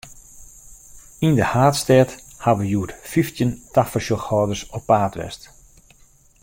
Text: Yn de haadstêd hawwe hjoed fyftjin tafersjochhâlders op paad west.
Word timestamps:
Yn 1.25 1.35
de 1.37 1.45
haadstêd 1.53 2.09
hawwe 2.43 2.65
hjoed 2.71 2.91
fyftjin 3.11 3.51
tafersjochhâlders 3.73 4.63
op 4.75 4.83
paad 4.89 5.13
west. 5.19 5.41